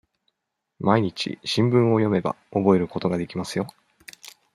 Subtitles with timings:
[0.79, 3.67] 毎日、新聞を読めば、覚えることができますよ。